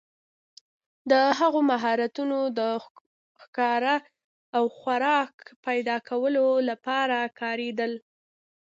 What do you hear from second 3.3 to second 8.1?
ښکار او خوراک پیداکولو لپاره کارېدل.